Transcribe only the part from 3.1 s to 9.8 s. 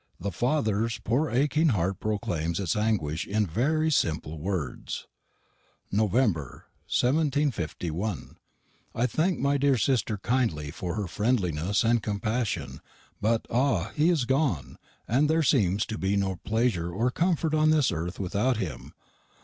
in very simple words: "Nov. 1751. I thank my dear